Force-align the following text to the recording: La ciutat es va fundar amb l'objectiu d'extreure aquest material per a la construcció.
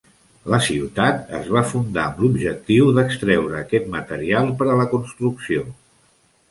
La 0.51 0.59
ciutat 0.67 1.29
es 1.39 1.51
va 1.57 1.63
fundar 1.73 2.05
amb 2.07 2.23
l'objectiu 2.25 2.89
d'extreure 2.99 3.61
aquest 3.63 3.95
material 3.99 4.53
per 4.63 4.71
a 4.73 4.81
la 4.83 4.93
construcció. 4.97 5.71